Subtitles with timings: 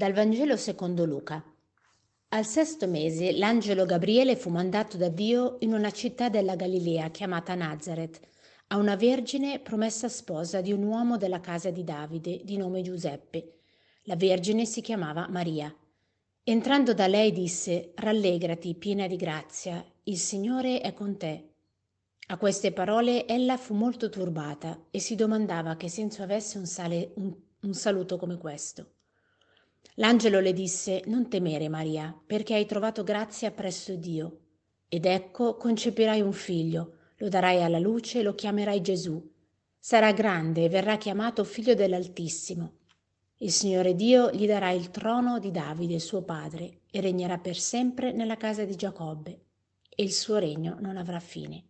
[0.00, 1.44] Dal Vangelo secondo Luca.
[2.28, 7.54] Al sesto mese l'angelo Gabriele fu mandato da Dio in una città della Galilea chiamata
[7.54, 8.18] Nazareth,
[8.68, 13.58] a una vergine promessa sposa di un uomo della casa di Davide di nome Giuseppe.
[14.04, 15.70] La vergine si chiamava Maria.
[16.44, 21.56] Entrando da lei disse, Rallegrati, piena di grazia, il Signore è con te.
[22.28, 27.12] A queste parole ella fu molto turbata e si domandava che senso avesse un, sale,
[27.16, 28.94] un, un saluto come questo.
[29.94, 34.38] L'angelo le disse, Non temere, Maria, perché hai trovato grazia presso Dio.
[34.88, 39.22] Ed ecco, concepirai un figlio, lo darai alla luce e lo chiamerai Gesù.
[39.78, 42.78] Sarà grande e verrà chiamato figlio dell'Altissimo.
[43.38, 48.12] Il Signore Dio gli darà il trono di Davide, suo padre, e regnerà per sempre
[48.12, 49.44] nella casa di Giacobbe,
[49.88, 51.64] e il suo regno non avrà fine.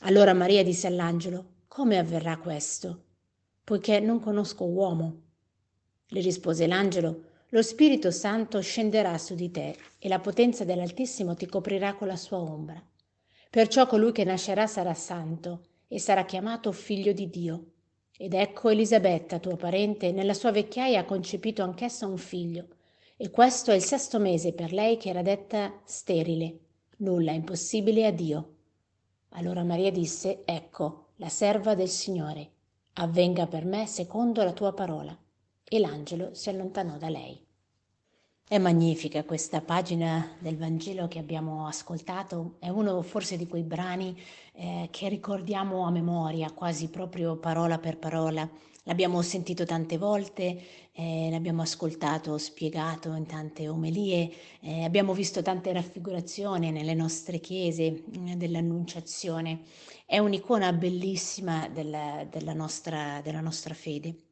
[0.00, 3.04] Allora Maria disse all'angelo, Come avverrà questo?
[3.64, 5.22] Poiché non conosco uomo.
[6.08, 11.46] Le rispose l'angelo, Lo Spirito Santo scenderà su di te, e la potenza dell'Altissimo ti
[11.46, 12.82] coprirà con la sua ombra.
[13.50, 17.64] Perciò colui che nascerà sarà santo, e sarà chiamato figlio di Dio
[18.20, 22.66] ed ecco Elisabetta, tua parente, nella sua vecchiaia ha concepito anch'essa un figlio,
[23.16, 26.58] e questo è il sesto mese per lei che era detta sterile.
[26.96, 28.54] Nulla è impossibile a Dio.
[29.30, 32.50] Allora Maria disse, ecco, la serva del Signore,
[32.94, 35.16] avvenga per me secondo la tua parola.
[35.70, 37.38] E l'angelo si allontanò da lei.
[38.50, 44.18] È magnifica questa pagina del Vangelo che abbiamo ascoltato, è uno forse di quei brani
[44.54, 48.48] eh, che ricordiamo a memoria, quasi proprio parola per parola.
[48.84, 50.58] L'abbiamo sentito tante volte,
[50.92, 57.82] eh, l'abbiamo ascoltato spiegato in tante omelie, eh, abbiamo visto tante raffigurazioni nelle nostre chiese
[57.84, 58.02] eh,
[58.36, 59.64] dell'Annunciazione.
[60.06, 64.27] È un'icona bellissima della, della, nostra, della nostra fede.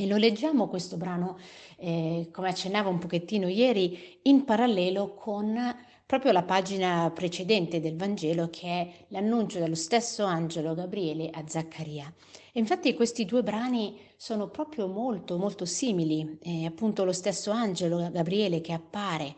[0.00, 1.36] E lo leggiamo questo brano,
[1.76, 5.54] eh, come accennavo un pochettino ieri, in parallelo con
[6.06, 12.10] proprio la pagina precedente del Vangelo che è l'annuncio dello stesso angelo Gabriele a Zaccaria.
[12.50, 18.08] E infatti questi due brani sono proprio molto molto simili, eh, appunto lo stesso angelo
[18.10, 19.34] Gabriele che appare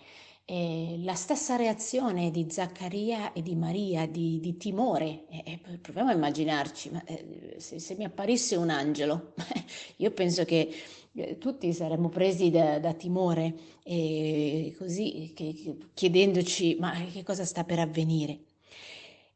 [0.52, 5.24] eh, la stessa reazione di Zaccaria e di Maria, di, di timore.
[5.30, 9.32] Eh, proviamo a immaginarci, ma, eh, se, se, mi apparisse un angelo,
[9.96, 10.70] io penso che
[11.14, 13.54] eh, tutti saremmo presi da, da timore,
[14.76, 18.40] così che, chiedendoci ma che cosa sta per avvenire.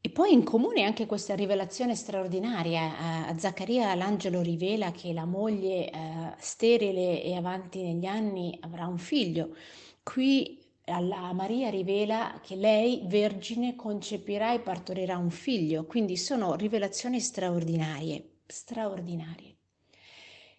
[0.03, 3.27] E poi in comune anche questa rivelazione straordinaria.
[3.27, 8.99] A, Zaccaria l'angelo rivela che la moglie eh, sterile e avanti negli anni avrà un
[8.99, 9.57] figlio.
[10.03, 17.21] Qui alla Maria rivela che lei, vergine, concepirà e partorirà un figlio, quindi sono rivelazioni
[17.21, 19.57] straordinarie, straordinarie.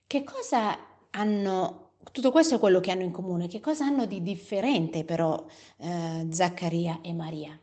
[0.06, 0.78] Che cosa
[1.12, 5.46] hanno, tutto questo è quello che hanno in comune, che cosa hanno di differente però
[5.78, 7.60] eh, Zaccaria e Maria?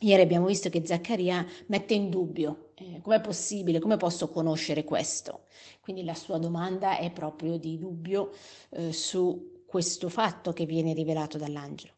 [0.00, 5.44] Ieri abbiamo visto che Zaccaria mette in dubbio eh, com'è possibile, come posso conoscere questo?
[5.80, 8.32] Quindi la sua domanda è proprio di dubbio
[8.70, 11.94] eh, su questo fatto che viene rivelato dall'angelo.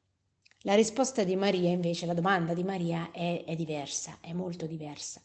[0.61, 5.21] La risposta di Maria invece, la domanda di Maria è, è diversa, è molto diversa,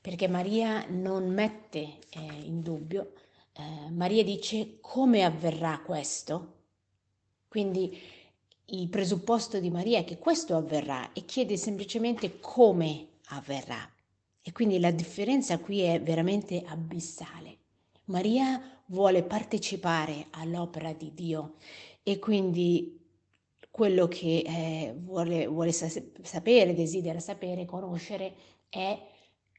[0.00, 3.14] perché Maria non mette eh, in dubbio,
[3.54, 6.58] eh, Maria dice come avverrà questo,
[7.48, 8.00] quindi
[8.66, 13.92] il presupposto di Maria è che questo avverrà e chiede semplicemente come avverrà.
[14.40, 17.59] E quindi la differenza qui è veramente abissale.
[18.10, 21.54] Maria vuole partecipare all'opera di Dio
[22.02, 22.98] e quindi
[23.70, 28.34] quello che eh, vuole, vuole sapere, desidera sapere, conoscere
[28.68, 29.00] è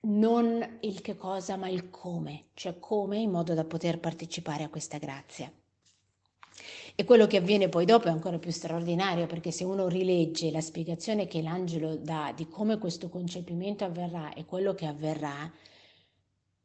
[0.02, 4.70] non il che cosa ma il come, cioè come in modo da poter partecipare a
[4.70, 5.52] questa grazia.
[6.94, 10.60] E quello che avviene poi dopo è ancora più straordinario perché se uno rilegge la
[10.60, 15.50] spiegazione che l'angelo dà di come questo concepimento avverrà e quello che avverrà,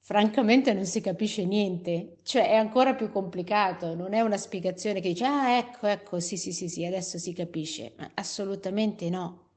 [0.06, 5.08] francamente non si capisce niente, cioè è ancora più complicato, non è una spiegazione che
[5.08, 9.49] dice ah ecco, ecco, sì, sì, sì, sì, adesso si capisce, ma assolutamente no.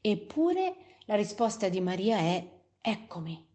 [0.00, 2.44] Eppure la risposta di Maria è
[2.80, 3.46] eccomi.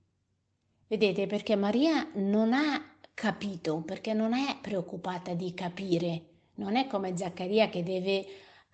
[0.87, 6.23] Vedete, perché Maria non ha capito, perché non è preoccupata di capire,
[6.55, 8.25] non è come Zaccaria che deve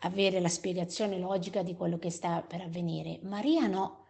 [0.02, 3.18] avere la spiegazione logica di quello che sta per avvenire.
[3.24, 4.06] Maria no.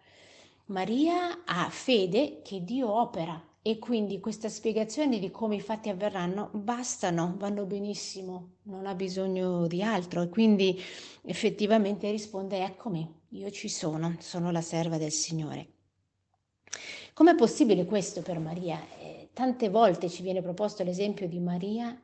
[0.65, 6.49] Maria ha fede che Dio opera e quindi queste spiegazioni di come i fatti avverranno
[6.51, 10.77] bastano, vanno benissimo, non ha bisogno di altro e quindi
[11.23, 15.67] effettivamente risponde eccomi, io ci sono, sono la serva del Signore.
[17.13, 18.85] Com'è possibile questo per Maria?
[18.99, 21.97] Eh, tante volte ci viene proposto l'esempio di Maria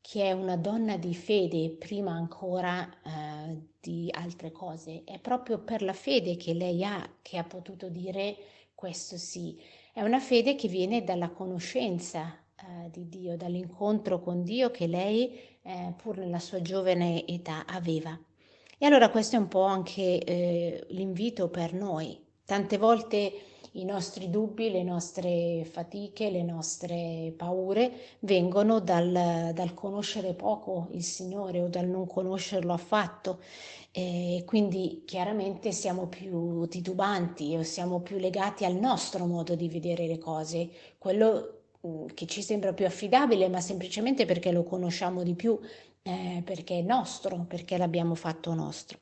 [0.00, 5.04] che è una donna di fede prima ancora eh, di altre cose.
[5.04, 8.36] È proprio per la fede che lei ha che ha potuto dire
[8.74, 9.60] questo sì.
[9.94, 15.38] È una fede che viene dalla conoscenza eh, di Dio, dall'incontro con Dio che lei,
[15.60, 18.18] eh, pur nella sua giovane età, aveva.
[18.78, 22.18] E allora questo è un po' anche eh, l'invito per noi.
[22.46, 23.32] Tante volte
[23.72, 31.02] i nostri dubbi, le nostre fatiche, le nostre paure vengono dal, dal conoscere poco il
[31.02, 33.38] Signore o dal non conoscerlo affatto.
[33.90, 40.06] E quindi chiaramente siamo più titubanti o siamo più legati al nostro modo di vedere
[40.06, 45.34] le cose, quello mm, che ci sembra più affidabile, ma semplicemente perché lo conosciamo di
[45.34, 45.58] più,
[46.02, 48.98] eh, perché è nostro, perché l'abbiamo fatto nostro.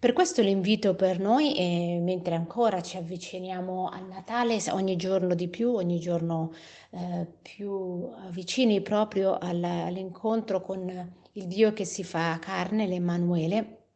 [0.00, 5.48] Per questo l'invito per noi, è, mentre ancora ci avviciniamo al Natale, ogni giorno di
[5.48, 6.52] più, ogni giorno
[6.90, 13.86] eh, più vicini proprio alla, all'incontro con il Dio che si fa carne, l'Emanuele,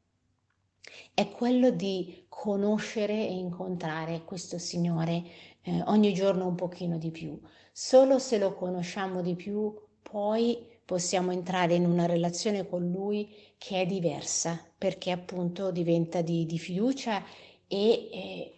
[1.15, 5.23] è quello di conoscere e incontrare questo Signore
[5.63, 7.41] eh, ogni giorno un pochino di più.
[7.71, 9.73] Solo se lo conosciamo di più,
[10.03, 16.45] poi possiamo entrare in una relazione con Lui che è diversa, perché appunto diventa di,
[16.47, 17.23] di fiducia
[17.69, 18.53] e eh,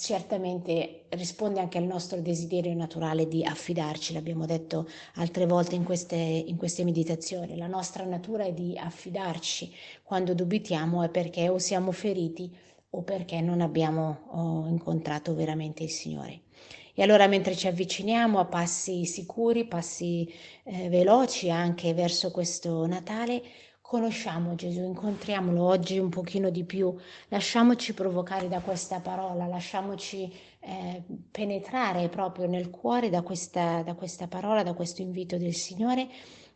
[0.00, 6.16] certamente risponde anche al nostro desiderio naturale di affidarci, l'abbiamo detto altre volte in queste,
[6.16, 9.70] in queste meditazioni, la nostra natura è di affidarci,
[10.02, 12.50] quando dubitiamo è perché o siamo feriti
[12.90, 16.42] o perché non abbiamo oh, incontrato veramente il Signore.
[17.00, 20.30] E allora mentre ci avviciniamo a passi sicuri, passi
[20.64, 23.42] eh, veloci anche verso questo Natale,
[23.80, 26.94] conosciamo Gesù, incontriamolo oggi un pochino di più,
[27.28, 30.30] lasciamoci provocare da questa parola, lasciamoci
[30.60, 36.06] eh, penetrare proprio nel cuore da questa, da questa parola, da questo invito del Signore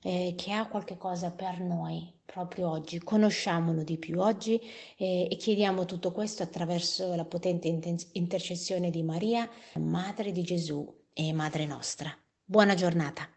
[0.05, 2.99] eh, che ha qualche cosa per noi proprio oggi.
[2.99, 4.61] Conosciamolo di più oggi
[4.97, 7.69] eh, e chiediamo tutto questo attraverso la potente
[8.13, 9.49] intercessione di Maria,
[9.79, 12.15] Madre di Gesù e Madre nostra.
[12.45, 13.29] Buona giornata.